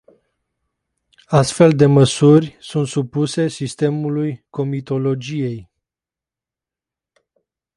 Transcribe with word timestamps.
Astfel 1.27 1.71
de 1.75 1.85
măsuri 1.85 2.57
sunt 2.59 2.87
supuse 2.87 3.47
sistemului 3.47 4.45
comitologiei. 4.49 5.69